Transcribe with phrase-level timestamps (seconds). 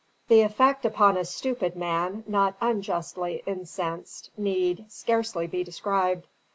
[0.29, 6.25] The effect upon a stupid man not unjustly incensed need scarcely be described.